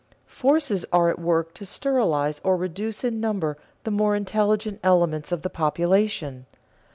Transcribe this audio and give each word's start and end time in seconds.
Forces 0.25 0.83
are 0.91 1.09
at 1.11 1.19
work 1.19 1.53
to 1.53 1.63
sterilize 1.63 2.41
or 2.43 2.57
reduce 2.57 3.03
in 3.03 3.19
number 3.19 3.55
the 3.83 3.91
more 3.91 4.15
intelligent 4.15 4.79
elements 4.83 5.31
of 5.31 5.43
the 5.43 5.49
population. 5.51 6.47